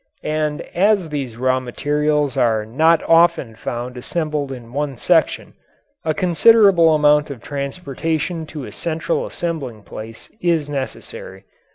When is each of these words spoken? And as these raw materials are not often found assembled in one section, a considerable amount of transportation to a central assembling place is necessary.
And 0.23 0.61
as 0.73 1.09
these 1.09 1.37
raw 1.37 1.59
materials 1.59 2.35
are 2.35 2.65
not 2.65 3.03
often 3.07 3.53
found 3.55 3.97
assembled 3.97 4.51
in 4.51 4.73
one 4.73 4.97
section, 4.97 5.53
a 6.03 6.15
considerable 6.15 6.95
amount 6.95 7.29
of 7.29 7.39
transportation 7.43 8.47
to 8.47 8.65
a 8.65 8.71
central 8.71 9.27
assembling 9.27 9.83
place 9.83 10.27
is 10.41 10.67
necessary. 10.67 11.43